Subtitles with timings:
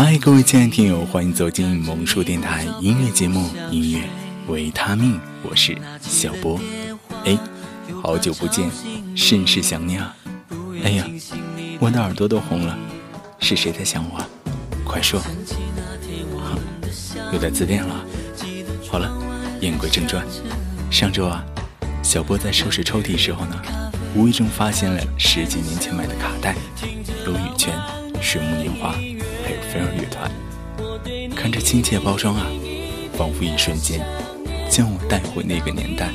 [0.00, 4.08] 嗨，各位亲爱的听友，欢迎走进萌叔电台音乐节目《音乐
[4.46, 6.60] 维他命》，我是小波。
[7.24, 7.36] 哎，
[8.00, 8.70] 好久不见，
[9.16, 10.14] 甚是想念啊！
[10.84, 11.04] 哎呀，
[11.80, 12.78] 我的耳朵都红了，
[13.40, 14.24] 是谁在想我？
[14.84, 15.20] 快说！
[17.32, 18.06] 有点自恋了。
[18.88, 19.12] 好了，
[19.60, 20.24] 言归正传，
[20.92, 21.44] 上周啊，
[22.04, 23.60] 小波在收拾抽屉时候呢，
[24.14, 26.54] 无意中发现了十几年前买的卡带，
[27.26, 27.76] 有羽泉、
[28.20, 28.92] 水木年华。
[29.44, 30.30] 还有飞儿乐团，
[31.34, 32.46] 看这亲切包装啊，
[33.16, 34.04] 仿佛一瞬间
[34.68, 36.10] 将我带回那个年代。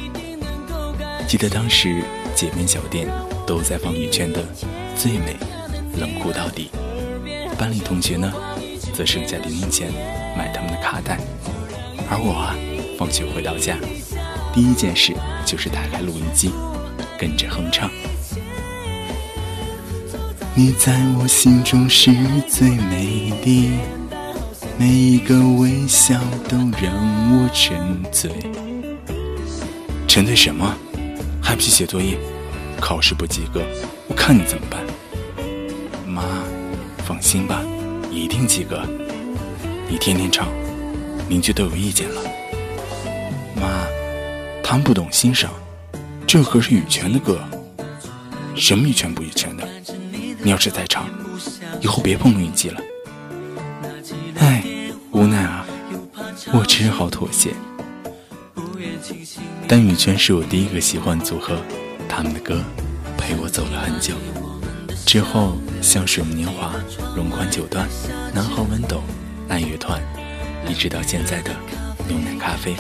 [1.28, 2.04] 记得当时
[2.36, 3.08] 街边小店
[3.48, 4.44] 都在放羽泉的
[4.96, 5.36] 《最美》，
[6.00, 6.70] 冷酷到底。
[7.58, 8.32] 班里同学呢，
[8.94, 9.90] 则剩下零用钱
[10.38, 11.18] 买他们的卡带，
[12.10, 12.56] 而我啊，
[12.98, 13.78] 放学回到家，
[14.54, 15.14] 第一件事
[15.46, 16.52] 就是打开录音机，
[17.18, 17.90] 跟着哼唱。
[20.56, 22.12] 你在我心中是
[22.48, 23.72] 最美丽，
[24.78, 26.94] 每一个微笑都让
[27.32, 28.32] 我沉醉。
[30.08, 30.78] 沉醉什么？
[31.42, 32.20] 还不去写作业？
[32.80, 33.64] 考试不及格，
[34.08, 34.80] 我看你怎么办？
[36.06, 36.24] 妈，
[37.00, 37.64] 放心吧，
[38.12, 38.84] 一定及格。
[39.90, 40.48] 你天天唱，
[41.30, 42.22] 邻居都有意见了。
[43.56, 43.88] 妈，
[44.62, 45.52] 他们不懂欣赏，
[46.28, 47.40] 这可是羽泉的歌。
[48.54, 49.68] 什么羽泉不羽泉的？
[50.44, 51.08] 你要是在场，
[51.80, 52.82] 以后别碰录音机了。
[54.40, 54.62] 唉，
[55.12, 55.66] 无奈啊，
[56.52, 57.54] 我只好妥协。
[59.68, 61.56] 但羽泉是我第一个喜欢组合，
[62.10, 62.62] 他们的歌
[63.18, 64.14] 陪我走了很久。
[65.06, 66.74] 之后像水木年华、
[67.16, 67.88] 龙宽九段、
[68.34, 69.02] 南河温斗、
[69.48, 70.02] 爱乐团，
[70.68, 71.52] 一直到现在的
[72.08, 72.76] 牛奶咖啡、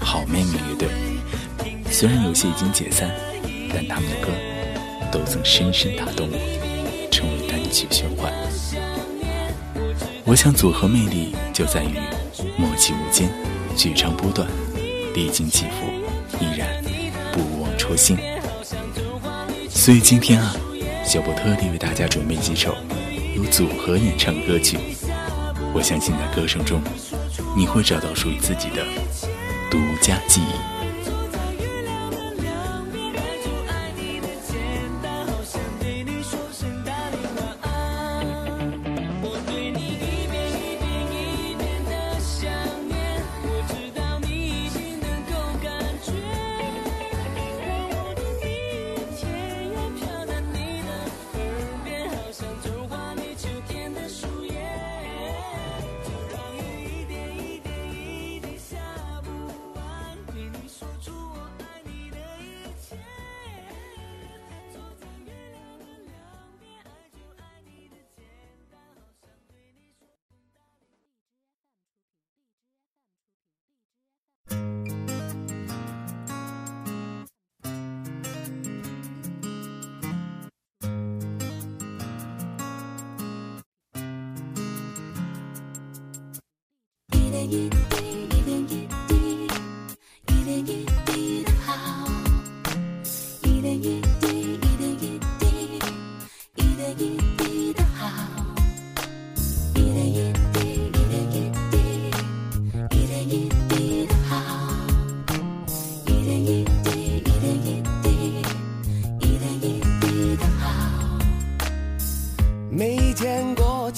[0.00, 0.88] 好妹妹乐队。
[1.92, 3.08] 虽然有些已经解散，
[3.72, 4.32] 但他们的歌
[5.12, 6.63] 都曾深深打动我。
[7.14, 8.32] 成为单曲循环。
[10.24, 11.94] 我想组合魅力就在于
[12.58, 13.30] 默契无间，
[13.76, 14.48] 举长波段，
[15.14, 15.86] 历经起伏，
[16.40, 16.82] 依然
[17.32, 18.18] 不忘初心。
[19.70, 20.56] 所以今天啊，
[21.04, 22.74] 小布特地为大家准备几首
[23.36, 24.76] 由组合演唱歌曲。
[25.72, 26.82] 我相信在歌声中，
[27.56, 28.82] 你会找到属于自己的
[29.70, 30.73] 独家记忆。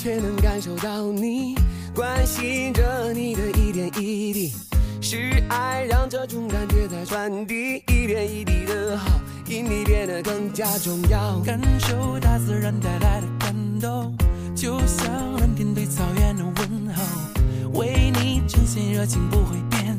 [0.07, 1.57] 却能感受到你。
[1.97, 4.53] 关心着你的一点一滴，
[5.01, 9.09] 是爱让这种感觉在传递，一点一滴的好，
[9.48, 11.41] 因你变得更加重要。
[11.41, 14.15] 感受大自然带来的感动，
[14.54, 15.10] 就像
[15.41, 19.99] 蓝天对草原的问候，为你呈现热情不会变，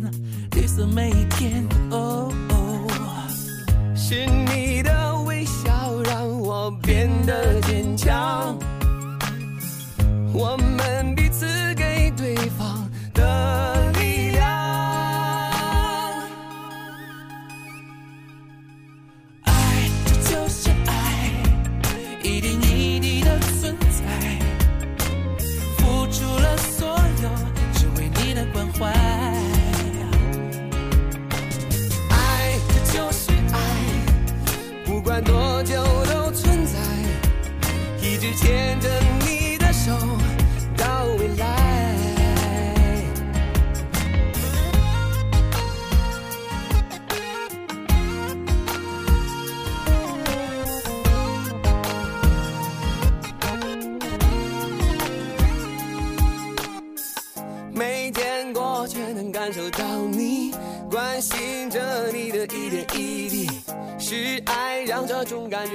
[0.52, 1.68] 绿色每一天。
[1.90, 3.26] 哦哦，
[3.96, 8.56] 是你的微笑让我变得坚强，
[10.32, 10.56] 我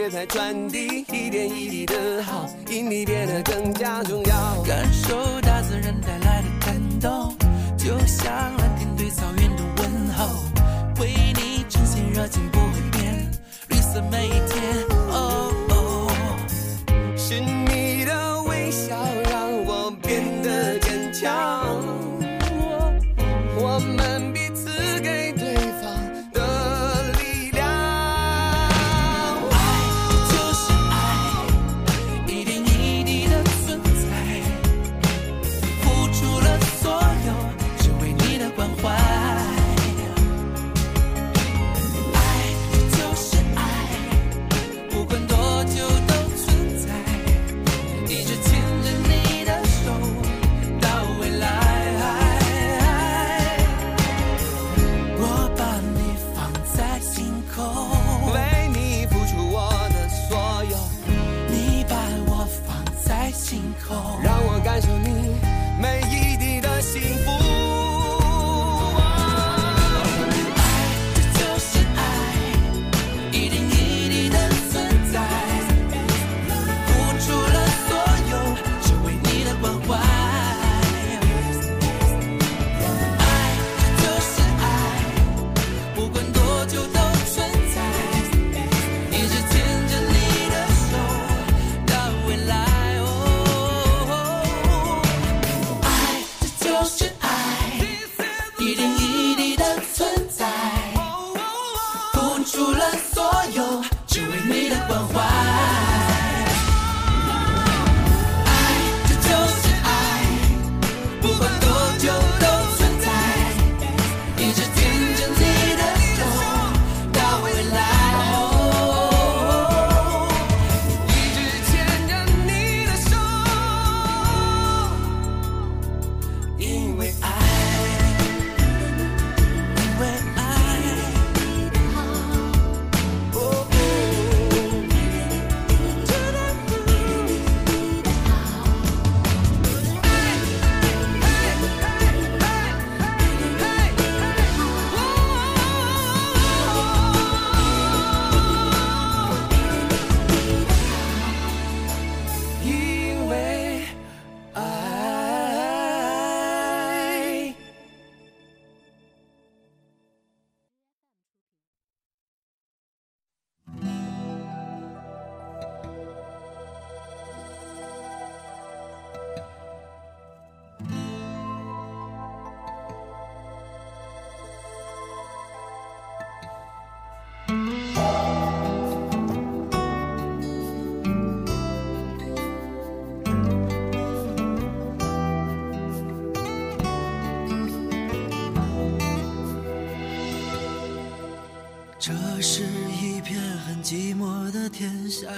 [0.03, 1.02] 种感觉在传递，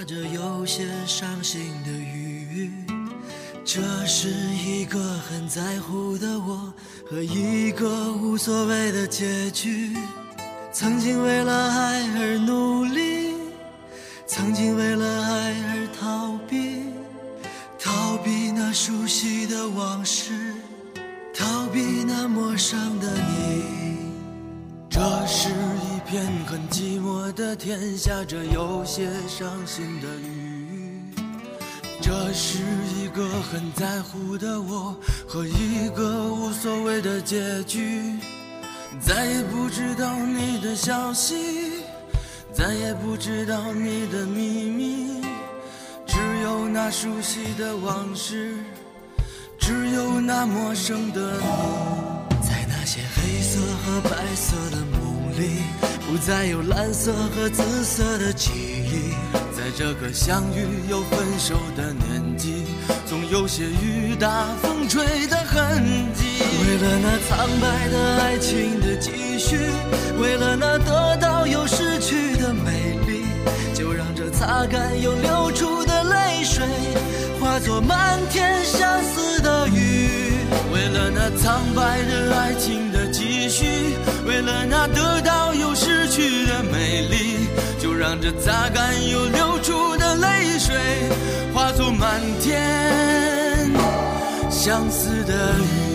[0.05, 2.71] 着有些伤心的雨。
[3.65, 6.71] 这是一个很在乎的我
[7.09, 9.95] 和一个无所谓的结局。
[10.71, 13.33] 曾经为了爱而努力，
[14.27, 16.83] 曾经为了爱而逃避，
[17.79, 20.53] 逃避那熟悉的往事，
[21.33, 23.63] 逃避那陌生的你。
[24.89, 25.49] 这是
[26.05, 31.01] 片很寂寞的天，下着有些伤心的雨。
[31.99, 32.59] 这是
[32.95, 34.95] 一个很在乎的我
[35.27, 38.13] 和一个无所谓的结局。
[39.01, 41.81] 再也不知道你的消息，
[42.53, 45.21] 再也不知道你的秘密，
[46.05, 48.55] 只有那熟悉的往事，
[49.57, 52.45] 只有那陌生的你。
[52.47, 55.63] 在那些黑色和白色的梦里，
[56.07, 59.13] 不再有蓝色和紫色的记忆。
[59.57, 62.63] 在这个相遇又分手的年纪，
[63.07, 65.83] 总有些雨打风吹的痕
[66.13, 66.23] 迹。
[66.61, 69.57] 为了那苍白的爱情的继续，
[70.21, 73.25] 为了那得到又失去的美丽，
[73.73, 76.63] 就让这擦干又流出的泪水，
[77.39, 80.09] 化作漫天相思的雨。
[80.71, 83.65] 为了那苍白的爱情的继续，
[84.27, 85.94] 为了那得到又失，
[88.07, 90.77] 让这擦干又流出的泪水，
[91.51, 93.71] 化作满天
[94.51, 95.94] 相思的雨。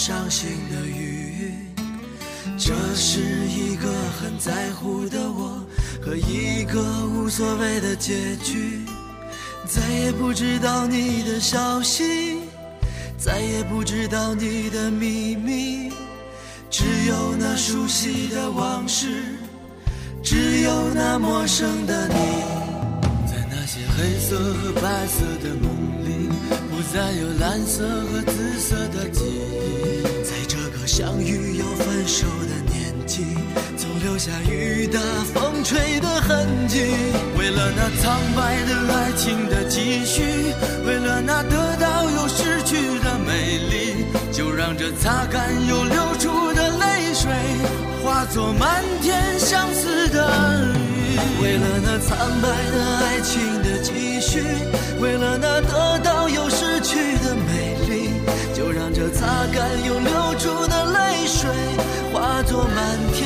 [0.00, 1.52] 伤心的雨。
[2.58, 5.62] 这是一个很在乎的我
[6.00, 8.80] 和一个无所谓的结局。
[9.66, 12.38] 再也不知道你的消息，
[13.18, 15.92] 再也不知道你的秘密，
[16.70, 19.06] 只有那熟悉的往事，
[20.22, 22.14] 只有那陌生的你。
[23.30, 25.89] 在那些黑色和白色的梦
[26.92, 30.02] 在，有蓝色和紫色的记忆。
[30.24, 33.24] 在这个相遇又分手的年纪，
[33.76, 34.98] 总留下雨打
[35.32, 36.80] 风吹的痕迹。
[37.38, 40.22] 为了那苍白的爱情的继续，
[40.84, 47.30] 为了那得到又失去的美丽，就让这擦干又流出的泪水，
[48.02, 50.90] 化作漫天相思的雨。
[51.40, 54.42] 为了那苍白的爱情的继续，
[55.00, 58.10] 为了那得到又失去的美丽，
[58.54, 61.48] 就让这擦干又流出的泪水，
[62.12, 63.24] 化作满天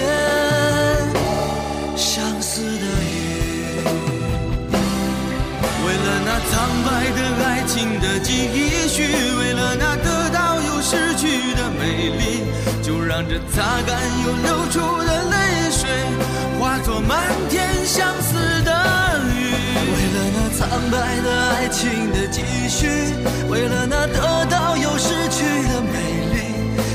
[1.97, 3.83] 相思的雨。
[5.85, 6.55] 为了那苍
[6.87, 8.31] 白的爱情的继
[8.89, 8.97] 续，
[9.39, 11.83] 为了那得到又失去的美
[12.19, 12.23] 丽，
[12.83, 15.37] 就让这擦干又流出的泪
[15.73, 15.91] 水，
[16.61, 17.19] 化作满
[17.51, 18.24] 天相思。
[20.57, 22.87] 苍白的爱情的继续，
[23.49, 25.99] 为了那得到又失去的美
[26.33, 26.37] 丽，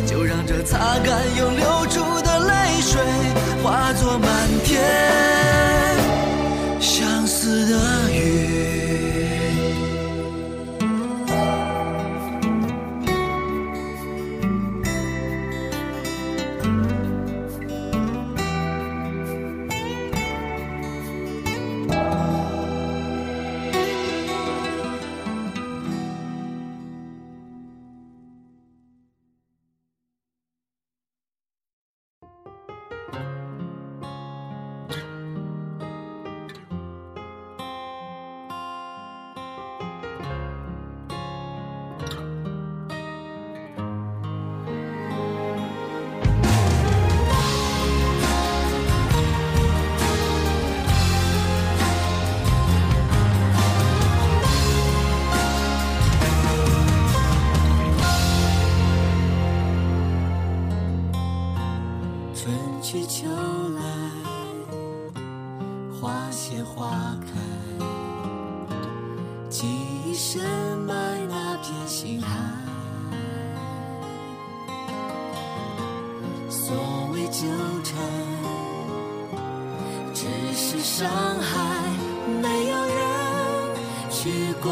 [0.07, 3.01] 就让这擦干又流出的泪水，
[3.61, 4.29] 化作满
[4.63, 4.79] 天
[6.79, 7.77] 相思的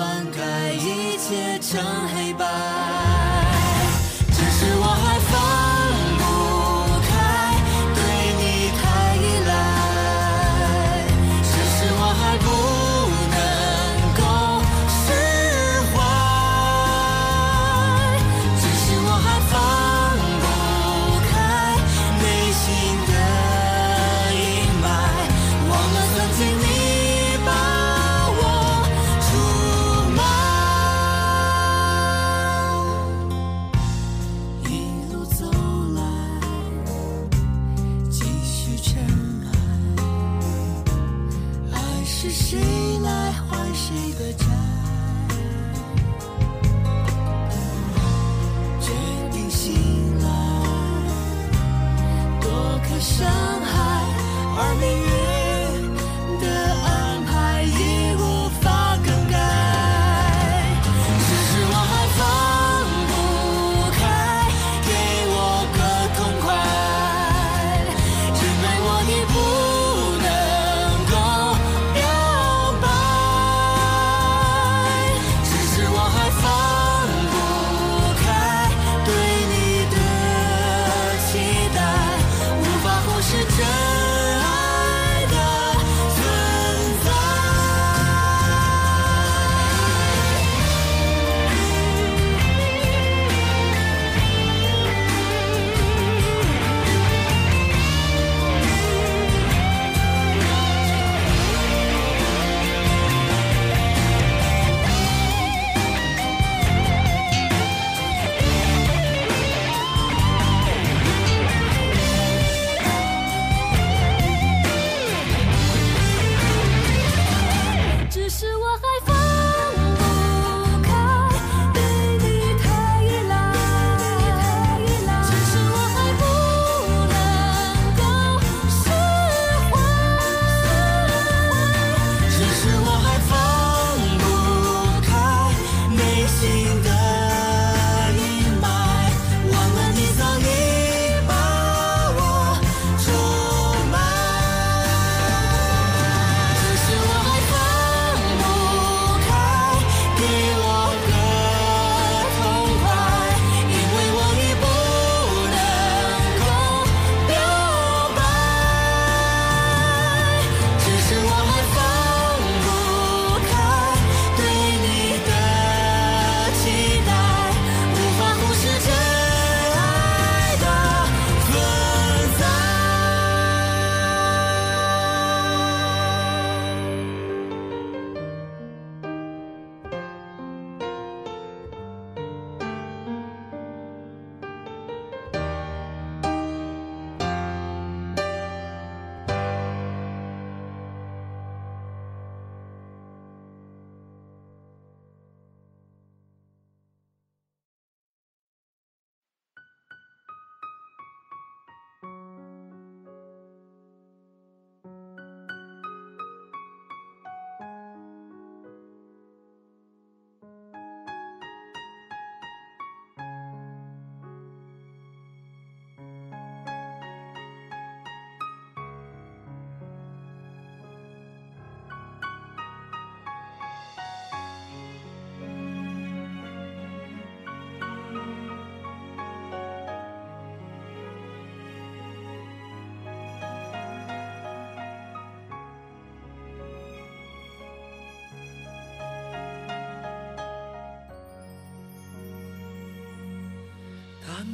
[0.07, 3.26] 灌溉一切成黑白。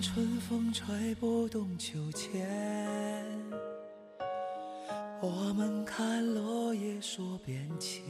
[0.04, 2.46] 春风吹不动秋千，
[5.22, 8.04] 我们看落叶说变迁，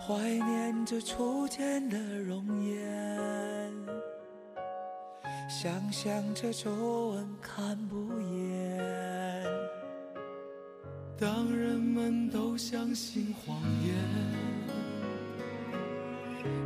[0.00, 3.72] 怀念着初见的容颜，
[5.48, 8.82] 想象着皱纹看不厌。
[11.16, 13.56] 当人们都相信谎
[13.86, 14.41] 言。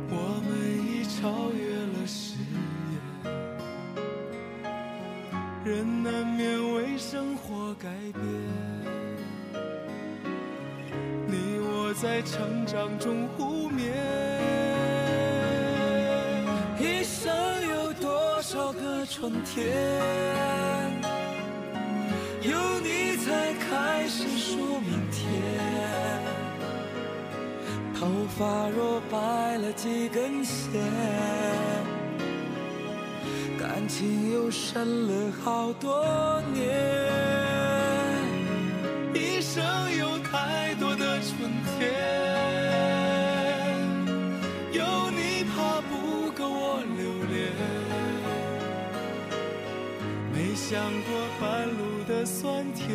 [0.09, 0.49] 我们
[0.85, 2.35] 已超越了誓
[2.91, 3.25] 言，
[5.65, 8.23] 人难免为生活改变。
[11.27, 13.91] 你我在成长中互勉，
[16.79, 17.31] 一生
[17.69, 19.65] 有多少个春天，
[22.41, 26.06] 有你才开始数明天。
[28.07, 30.81] 头发若白了几根线，
[33.59, 36.63] 感情又深了好多年。
[39.13, 39.61] 一生
[39.97, 41.91] 有太多的春天，
[44.71, 47.51] 有你怕不够我留恋，
[50.31, 52.87] 没想过半路的酸甜。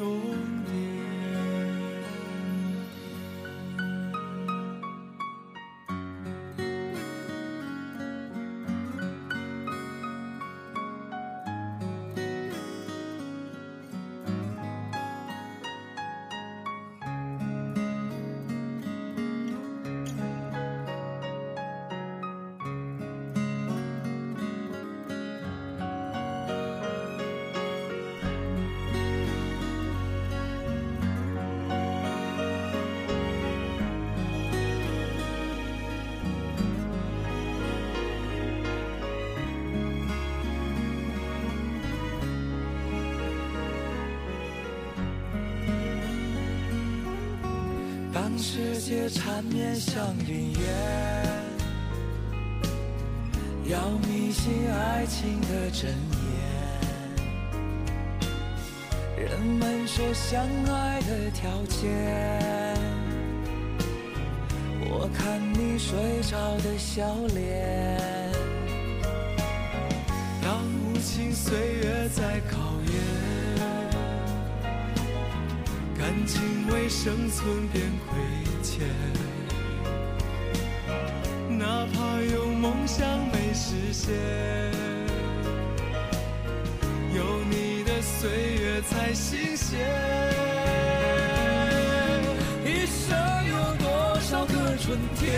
[0.00, 0.39] 生
[48.42, 50.60] 世界缠绵像云烟，
[53.66, 56.30] 要迷信爱情的真言。
[59.18, 60.40] 人们说相
[60.72, 62.74] 爱的条件，
[64.88, 68.00] 我看你睡着的笑脸。
[70.42, 72.89] 当无情岁月在考验。
[76.10, 76.42] 感情
[76.72, 78.18] 为生存变亏
[78.64, 78.84] 欠，
[81.56, 84.12] 哪怕有梦想没实现，
[87.14, 89.78] 有你的岁月才新鲜。
[92.64, 93.16] 一生
[93.48, 95.30] 有多少个春天，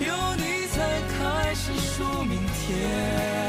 [0.00, 3.39] 有你才开始数明天。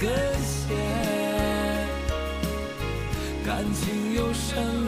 [0.00, 0.08] 根
[0.44, 0.78] 线，
[3.44, 4.87] 感情有深了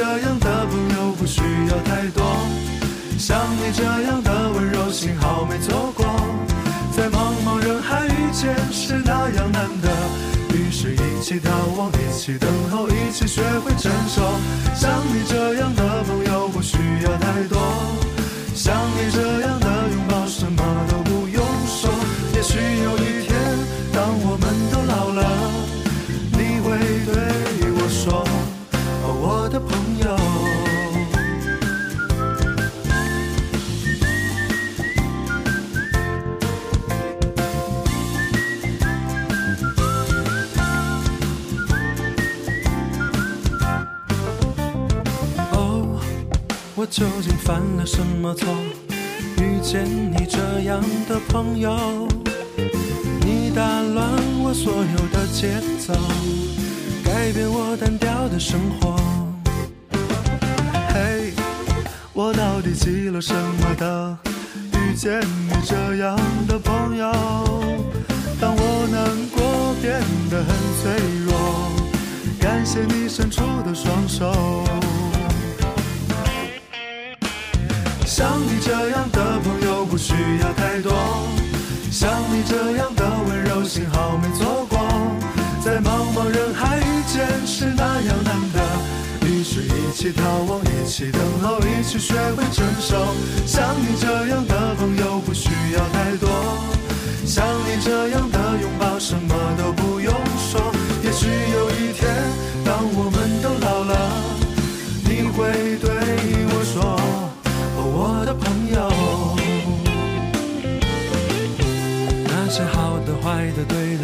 [0.00, 2.24] 这样的朋友不需要太多，
[3.18, 6.06] 像你这样的温柔，幸好没错过，
[6.90, 9.90] 在茫茫人海遇见是那样难得，
[10.56, 14.22] 于是一起逃亡，一起等候，一起学会承受。
[14.74, 16.19] 像你这样的朋友
[46.80, 48.48] 我究竟犯了什么错？
[49.36, 52.08] 遇见你这样的朋友，
[53.20, 54.08] 你打乱
[54.42, 55.92] 我所有的节奏。
[57.04, 58.96] 改变我单调的生活。
[60.88, 61.34] 嘿，
[62.14, 64.18] 我到底积了什么的？
[64.72, 67.12] 遇见你这样的朋友，
[68.40, 69.04] 当我难
[69.36, 71.70] 过变得很脆弱，
[72.40, 74.64] 感谢你伸出的双手。
[78.70, 80.92] 这样的朋友不需要太多，
[81.90, 84.78] 像你这样的温柔，幸好没错过。
[85.60, 92.96] 在茫茫人海遇见是那样难得，于是一起逃亡，一起等候，一起学会承受。
[93.44, 95.99] 像你这样的朋友不需要太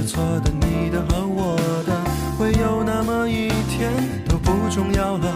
[0.07, 1.93] 错的、你的和我的，
[2.39, 3.93] 会有那么一天
[4.29, 5.35] 都不重要了。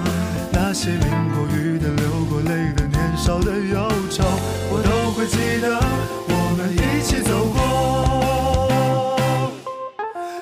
[0.53, 1.01] 那些淋
[1.35, 4.25] 过雨的、流过泪的、年少的忧愁，
[4.71, 5.77] 我都会记得，
[6.29, 7.59] 我们一起走过。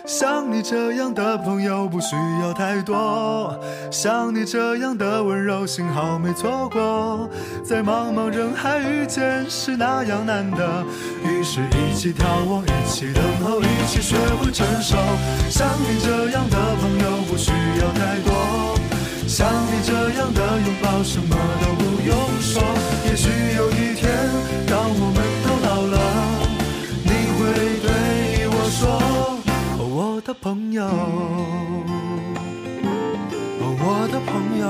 [0.06, 1.27] 像你这样的
[2.09, 3.55] 需要太多，
[3.90, 7.29] 像你这样的温柔，幸好没错过。
[7.62, 10.83] 在茫茫人海遇见是那样难得，
[11.23, 14.97] 于是一起眺望，一起等候，一起学会承受。
[15.51, 18.33] 像你这样的朋友不需要太多，
[19.27, 22.62] 像你这样的拥抱，什么都不用说。
[23.05, 24.09] 也许有一天，
[24.66, 25.97] 当我们都老了，
[27.05, 29.37] 你会对我说。
[29.90, 30.85] 我的朋友，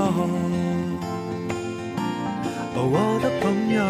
[0.00, 0.02] 哦，
[2.76, 3.82] 我的朋友，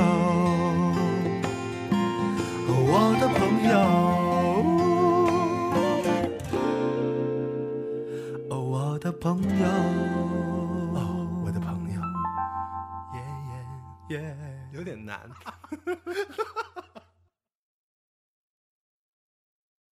[2.67, 3.73] 哦，我的朋友，
[8.49, 9.67] 哦，我的朋友，
[10.95, 10.99] 哦，
[11.45, 12.01] 我的朋友，
[13.15, 13.17] 耶
[14.09, 14.19] 耶耶，
[14.73, 15.21] 有点难。